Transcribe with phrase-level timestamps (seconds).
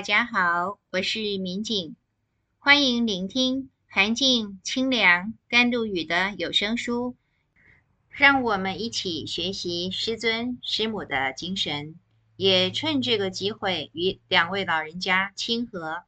[0.00, 1.94] 大家好，我是民警，
[2.58, 7.16] 欢迎聆听涵静、清凉、甘露雨的有声书，
[8.08, 11.96] 让我们一起学习师尊师母的精神，
[12.36, 16.04] 也趁这个机会与两位老人家亲和。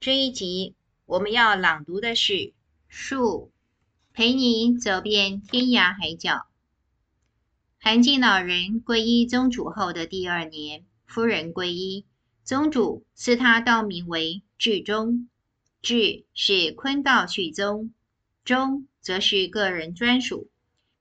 [0.00, 0.74] 这一集
[1.06, 2.32] 我们要朗读的是
[2.88, 3.52] 《树
[4.12, 6.32] 陪你走遍天涯海角》。
[7.78, 12.04] 韩静老人皈依宗主后的第二年，夫人皈依，
[12.48, 15.28] 宗主赐他道名为至忠。
[15.82, 17.90] 至是坤道续宗，
[18.42, 20.48] 忠则是个人专属。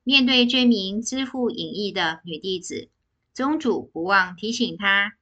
[0.04, 2.90] 面对这名自负隐逸的女弟子，
[3.34, 5.14] 宗主不忘提醒她：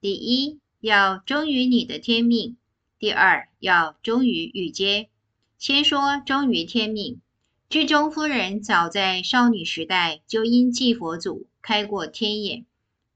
[0.00, 2.56] 第一，要忠于你的天命；
[2.98, 5.10] 第二，要忠于玉阶。
[5.58, 7.20] 先说忠于天命。
[7.68, 12.64] 至忠夫人早在少女时代就因祭佛祖开过天眼，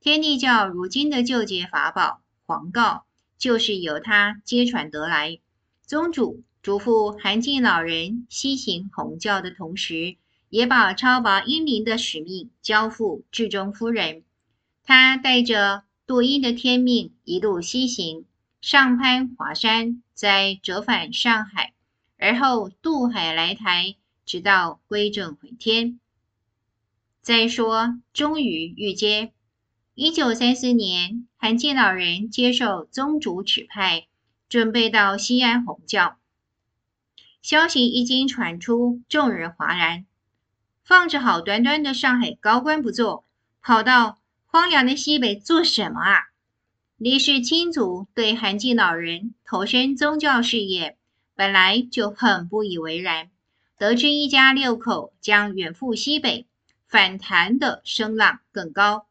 [0.00, 3.04] 天地教如今的救劫法宝黄告
[3.36, 5.38] 就是由他接传得来。
[5.82, 10.16] 宗主嘱咐韩静老人西行弘教的同时，
[10.48, 14.24] 也把超拔英灵的使命交付至忠夫人。
[14.82, 18.24] 她带着度英的天命一路西行，
[18.62, 21.74] 上攀华山，再折返上海，
[22.16, 23.96] 而后渡海来台。
[24.24, 26.00] 直到归正回天。
[27.22, 29.32] 再说，终于遇见。
[30.00, 34.06] 一九三四年，涵静老人接受宗主指派，
[34.48, 36.18] 准备到西安弘教。
[37.42, 40.06] 消息一经传出，众人哗然。
[40.84, 43.24] 放着好端端的上海高官不做，
[43.60, 46.26] 跑到荒凉的西北做什么啊？
[46.96, 50.96] 李氏亲族对韩进老人投身宗教事业，
[51.34, 53.30] 本来就很不以为然。
[53.76, 56.46] 得知一家六口将远赴西北，
[56.86, 59.07] 反弹的声浪更高。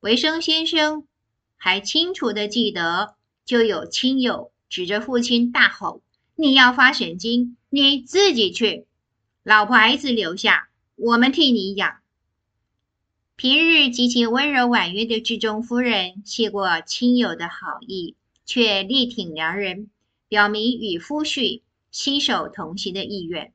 [0.00, 1.08] 维生先生
[1.56, 6.02] 还清楚地记得，就有亲友指着父亲大吼
[6.36, 8.86] ：“你要发神经，你自己去，
[9.42, 11.96] 老婆孩子留下，我们替你养。”
[13.34, 18.14] 平日极其温柔婉约的志忠夫人，谢过亲友的好意，
[18.46, 19.90] 却力挺良人，
[20.28, 23.52] 表明与夫婿携手同行的意愿。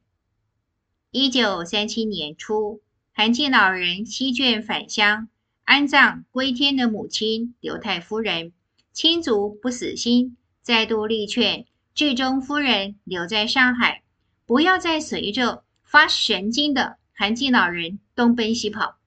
[1.11, 2.81] 一九三七年初，
[3.13, 5.29] 韩静老人携眷返乡，
[5.63, 8.53] 安葬归天的母亲刘太夫人。
[8.91, 11.65] 亲族不死心，再度力劝
[11.95, 14.03] 智忠夫人留在上海，
[14.45, 18.97] 不要再随着发神经的韩进老人东奔西跑。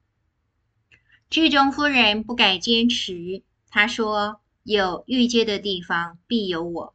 [1.30, 6.94] 智忠夫人不改坚持，她说：“有玉阶的地方必有我，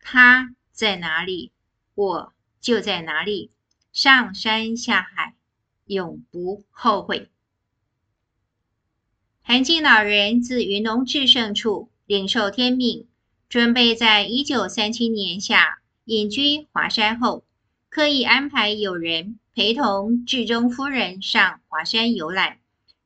[0.00, 1.52] 他在哪里，
[1.94, 3.52] 我就在哪里。”
[3.92, 5.36] 上山下海，
[5.84, 7.30] 永不后悔。
[9.44, 13.06] 韩静老人自云龙至圣处领受天命，
[13.48, 17.44] 准备在一九三七年夏隐居华山后，
[17.88, 22.58] 刻意安排友人陪同智忠夫人上华山游览。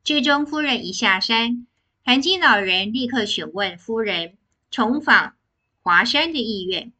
[0.04, 1.66] 智忠夫人一下山，
[2.04, 4.34] 韩静老人立刻询问夫人
[4.70, 5.34] 重访
[5.82, 6.92] 华山的意愿。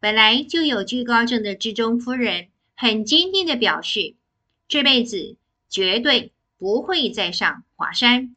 [0.00, 2.48] 本来就有惧高症的智忠夫人。
[2.74, 4.14] 很坚定地表示，
[4.66, 5.36] 这辈子
[5.68, 8.34] 绝对不会再上华山。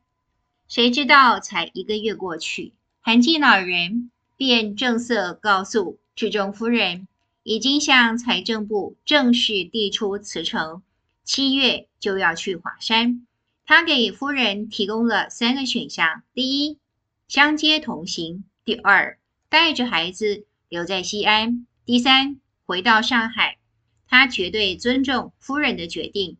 [0.74, 7.08] 谁知道才一个月过去，涵静老人便正色告诉智忠夫人，
[7.44, 10.82] 已经向财政部正式递出辞呈，
[11.24, 13.28] 七月就要去华山。
[13.68, 16.80] 他给夫人提供了三个选项：第一，
[17.28, 19.20] 相接同行；第二，
[19.50, 23.60] 带着孩子留在西安；第三，回到上海。
[24.08, 26.38] 他绝对尊重夫人的决定。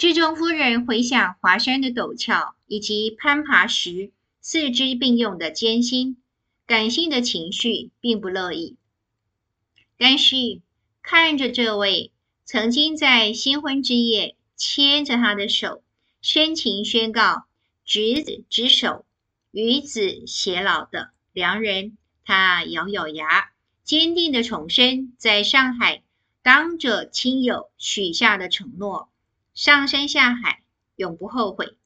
[0.00, 6.16] 智忠夫人回想华山的陡峭以及攀爬时四肢并用的艰辛，
[6.64, 8.78] 感性的情绪并不乐意。
[9.98, 10.62] 但是
[11.02, 12.12] 看着这位
[12.46, 15.82] 曾经在新婚之夜牵着他的手，
[16.22, 17.44] 深情宣告
[17.84, 19.04] 执子之手，
[19.50, 23.50] 与子偕老的良人，他咬咬牙，
[23.84, 26.02] 坚定地重申在上海。
[26.40, 29.09] 当着亲友许下的承诺，
[29.62, 30.62] 上山下海，
[30.96, 31.76] 永不后悔。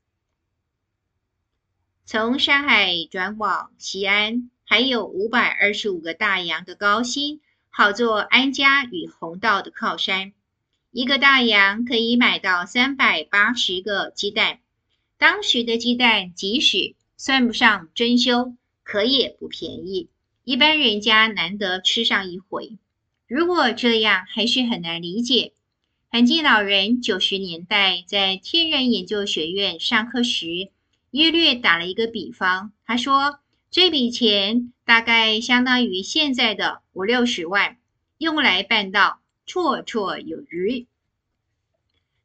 [2.04, 7.40] 从上海转往西安，还有五百二十五个大洋的高薪，
[7.70, 10.32] 好做安家与弘道的靠山。
[10.92, 14.60] 一个大洋可以买到三百八十个鸡蛋，
[15.18, 18.54] 当时的鸡蛋即使算不上珍馐，
[18.84, 20.08] 可也不便宜，
[20.44, 22.78] 一般人家难得吃上一回。
[23.26, 25.54] 如果这样还是很难理解，
[26.14, 30.70] 涵静老人九十年代在天人研究学院上课时，
[31.11, 32.72] 约略打了一个比方。
[32.87, 37.78] 他说：“这笔钱大概相当于现在的五六十万，
[38.19, 40.87] 用来办到绰绰有余。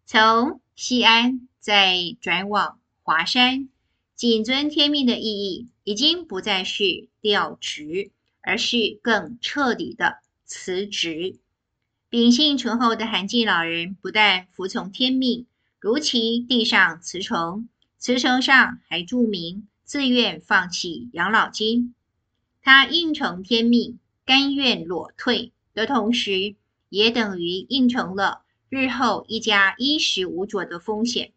[0.05, 3.69] 从西安再转往华山，
[4.13, 8.11] 谨遵天命的意义，已经不再是调职，
[8.41, 11.39] 而是更彻底的辞职。
[12.09, 15.45] 秉性醇厚的韩进老人不但服从天命，
[15.79, 17.69] 如期递上辞呈，
[17.99, 19.67] 辞呈上还注明。
[19.83, 21.95] 自愿放弃养老金，
[22.61, 26.55] 他应承天命，甘愿裸退的同时，
[26.89, 31.31] 也等于应承了日后一家衣食无着的风险。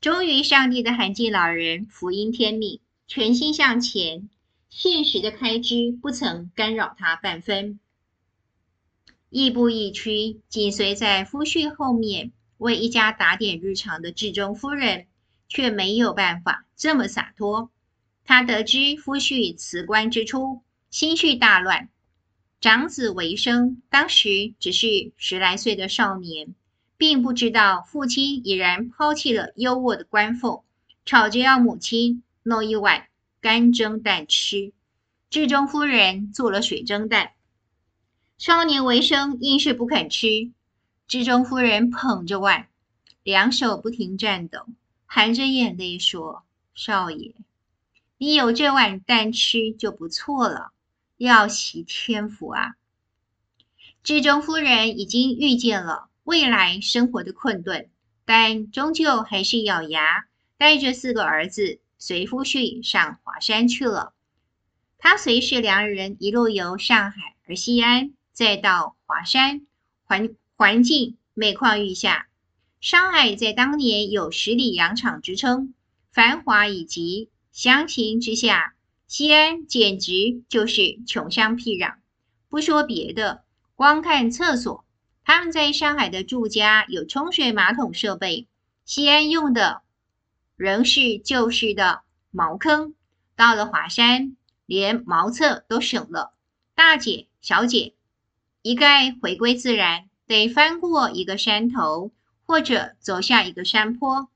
[0.00, 4.28] 忠于上帝的韩进老人，福音天命，全心向前，
[4.70, 7.78] 现实的开支不曾干扰他半分。
[9.30, 15.06] 亦步亦趋，紧随在夫婿后面，为一家打点日常的至忠夫人。
[15.48, 17.70] 却没有办法这么洒脱。
[18.24, 21.88] 他得知夫婿辞官之初，心绪大乱。
[22.60, 26.54] 长子维生当时只是十来岁的少年，
[26.96, 30.64] 并不知道父亲已然抛弃了优渥的官俸，
[31.04, 33.06] 吵着要母亲弄一碗
[33.40, 34.72] 干蒸蛋吃。
[35.30, 37.30] 至忠夫人做了水蒸蛋，
[38.38, 40.52] 少年为生硬是不肯吃。
[41.08, 42.68] 智忠夫人捧着碗，
[43.22, 44.66] 两手不停颤抖。
[45.06, 46.44] 含着眼泪说
[46.74, 47.34] ：“少爷，
[48.18, 50.72] 你有这碗蛋吃就不错了，
[51.16, 52.74] 要惜天福啊！”
[54.02, 57.88] 智忠夫人已经预见了未来生活的困顿，
[58.24, 60.26] 但终究还是咬牙
[60.58, 64.12] 带着四个儿子随夫婿上华山去了。
[64.98, 69.62] 他随侍两人一路由上海而西安，再到华山，
[70.04, 72.28] 环环境每况愈下。
[72.82, 75.72] 上海在当年有十里洋场之称，
[76.12, 78.74] 繁华以及相形之下，
[79.06, 81.94] 西安简直就是穷乡僻壤。
[82.50, 83.42] 不说别的，
[83.74, 84.84] 光看厕所，
[85.24, 88.48] 他们在上海的住家有冲水马桶设备，
[88.84, 89.80] 西安用的
[90.56, 92.94] 仍是旧式的茅坑。
[93.34, 94.36] 到了华山，
[94.66, 96.34] 连茅厕都省了，
[96.74, 97.94] 大姐小姐
[98.66, 102.10] 一概回归自然，得翻过一个山头。
[102.48, 104.28] 或者走下一个山坡，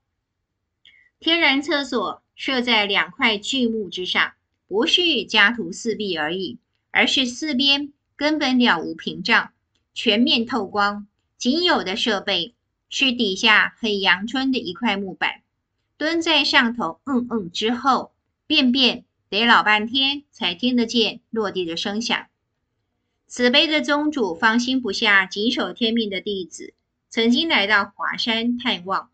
[1.17, 4.33] 天然厕所设在两块巨木之上，
[4.67, 6.59] 不是家徒四壁而已，
[6.91, 9.53] 而是四边根本了无屏障，
[9.93, 11.07] 全面透光。
[11.37, 12.53] 仅有的设备
[12.89, 15.41] 是底下很阳春的一块木板，
[15.95, 18.11] 蹲在上头，嗯嗯之后，
[18.45, 22.27] 便便得老半天才听得见落地的声响。
[23.31, 26.73] 慈悲的宗主放心不下谨守天命的弟子。
[27.09, 29.09] 曾经来到华山探望，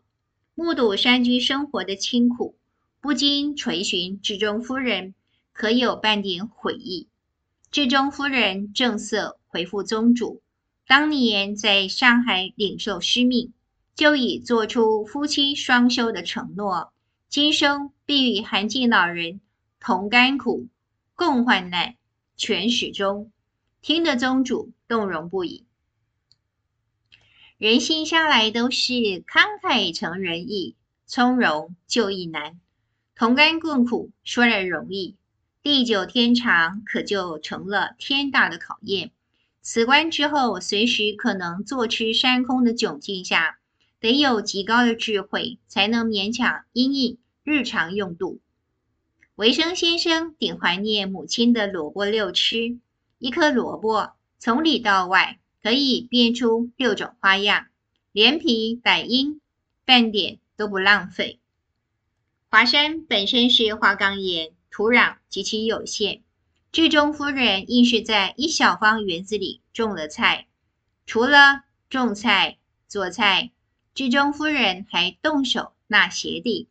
[0.56, 2.56] 目睹山居生活的清苦，
[3.00, 5.14] 不禁垂询智忠夫人，
[5.52, 7.06] 可有半点悔意？
[7.70, 10.42] 智忠夫人正色回复宗主：
[10.88, 13.52] 当年在上海领受师命，
[13.94, 16.92] 就已做出夫妻双修的承诺，
[17.28, 19.40] 今生必与韩进老人
[19.78, 20.66] 同甘苦，
[21.14, 21.94] 共患难，
[22.36, 23.30] 全始终。
[23.80, 25.64] 听得宗主动容不已。
[27.56, 32.60] 人心向来都是慷慨成仁义，从容就义难。
[33.14, 35.16] 同甘共苦说来容易，
[35.62, 39.10] 地久天长可就成了天大的考验。
[39.60, 43.58] 辞官之后，随时可能坐吃山空的窘境下，
[43.98, 48.40] 得有极高的智慧，才能勉强因应日常用度。
[49.34, 52.78] 维生先生顶怀念母亲的萝卜六吃，
[53.18, 55.38] 一颗萝卜从里到外。
[55.60, 57.66] 可以变出六种花样，
[58.12, 59.40] 连皮带缨，
[59.84, 61.40] 半点都不浪费。
[62.48, 66.22] 华山本身是花岗岩，土壤极其有限。
[66.70, 70.46] 智忠夫人硬是在一小方园子里种了菜，
[71.06, 73.50] 除了种菜做菜，
[73.94, 76.68] 智忠夫人还动手纳鞋底，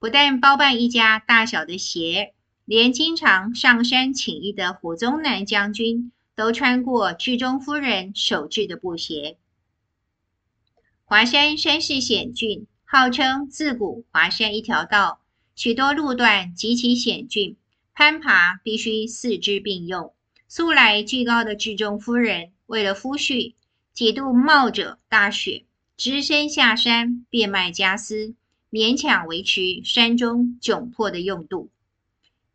[0.00, 2.33] 不但包办一家大小的鞋，
[2.64, 6.10] 连经常上山请医的胡宗南将军。
[6.36, 9.38] 都穿过剧中夫人手制的布鞋。
[11.04, 15.20] 华山山势险峻，号称自古华山一条道，
[15.54, 17.56] 许多路段极其险峻，
[17.94, 20.12] 攀爬必须四肢并用。
[20.48, 23.54] 素来居高的智忠夫人，为了夫婿，
[23.92, 25.64] 几度冒着大雪，
[25.96, 28.34] 只身下山变卖家私，
[28.72, 31.70] 勉强维持山中窘迫的用度。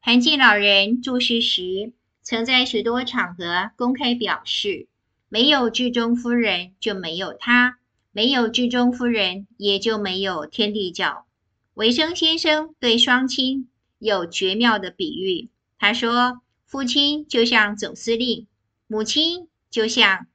[0.10, 4.88] 韩进老人住世时，曾在许多场合公开表示
[5.30, 7.76] ：“没有智忠夫人，就没有他；
[8.12, 11.28] 没有智忠夫人，也就没有天地教。”
[11.76, 18.48] 维生先生对双亲有绝妙的比喻：他说：“父亲就像总司令，
[18.88, 20.26] 母亲就像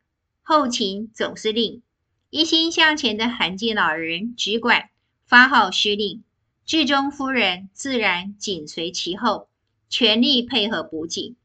[0.44, 1.82] 后勤总司令。
[2.30, 4.90] 一心向前的韩进老人只管
[5.26, 6.22] 发号施令，
[6.64, 9.48] 志忠夫人自然紧随其后，
[9.96, 11.36] 全力配合补给。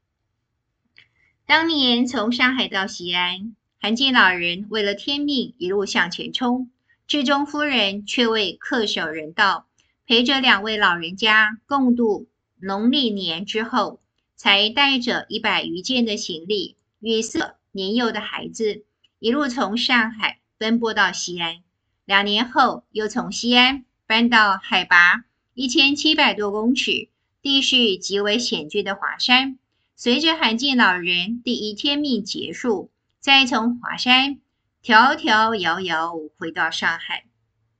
[1.46, 6.68] 当年从上海到西安，韩进老人为了天命一路向前冲，
[7.06, 9.68] 志忠夫人却为恪守人道，
[10.04, 12.26] 陪着两位老人家共度。”
[12.58, 14.00] 农历年之后，
[14.34, 18.82] 才带着一百余件的行李与四年幼的孩子，
[19.20, 21.62] 一路从上海奔波到西安。
[22.04, 27.08] 两年后，又从西安搬到海拔一千七百多公尺、
[27.42, 29.58] 地势极为险峻的华山。
[29.96, 34.40] 随着韩进老人第一天命结束，再从华山
[34.82, 37.24] 迢迢遥遥回到上海，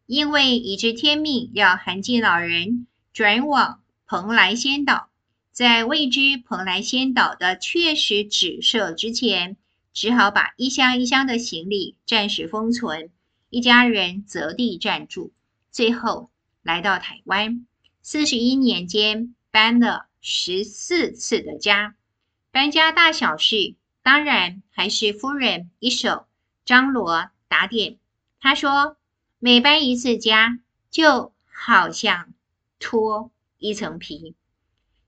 [0.06, 3.80] 因为已知天命要韩进老人转往。
[4.12, 5.08] 蓬莱仙岛，
[5.52, 9.56] 在未知蓬莱仙岛的确实址设之前，
[9.92, 13.10] 只好把一箱一箱的行李暂时封存，
[13.50, 15.30] 一家人择地暂住，
[15.70, 16.28] 最后
[16.64, 17.64] 来到台湾。
[18.02, 21.94] 四十一年间搬了十四次的家，
[22.50, 26.26] 搬家大小事当然还是夫人一手
[26.64, 27.98] 张罗打点。
[28.40, 28.96] 他说，
[29.38, 30.58] 每搬一次家，
[30.90, 32.32] 就好像
[32.78, 33.30] 脱。
[33.62, 34.34] 一层皮，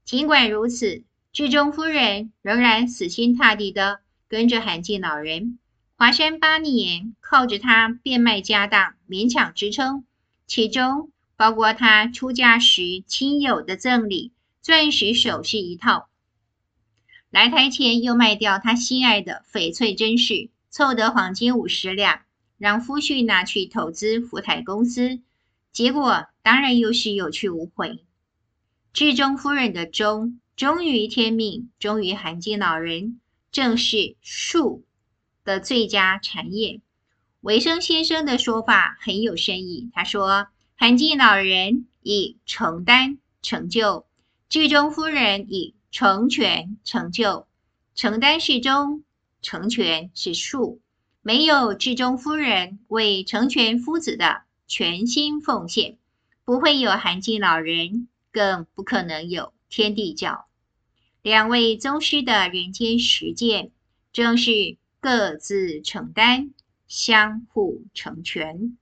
[0.05, 5.59] 尽管如此，志忠夫人仍然死心塌地地跟着韩进老人。
[5.97, 10.05] 华山八年，靠着他变卖家当，勉强支撑，
[10.47, 11.11] 其中
[11.43, 14.31] 包括他出嫁时亲友的赠礼——
[14.63, 16.09] 钻石首饰一套。
[17.31, 22.21] 来台前又卖掉他心爱的翡翠珍饰，凑得黄金五十两，
[22.59, 25.21] 让夫婿拿去投资福台公司。
[25.73, 28.05] 结果当然又是有去无回。
[28.93, 33.19] 志忠夫人的忠，忠于天命，忠于韩进老人，
[33.51, 34.85] 正是术
[35.43, 36.81] 的最佳产业。
[37.41, 39.91] 维生先生的说法很有深意。
[39.93, 40.47] 他说
[40.83, 44.05] ：“韩进老人以承担成就，
[44.49, 47.47] 志忠夫人以成全成就。
[47.95, 49.05] 承担是终，
[49.43, 50.81] 成全是术。
[51.21, 55.99] 没有志忠夫人为成全夫子的全心奉献，
[56.45, 60.47] 不会有韩进老人。”更不可能有天地教。
[61.23, 63.71] 两位宗师的人间实践，
[64.13, 66.51] 正是各自承担，
[66.89, 68.77] 相互成全。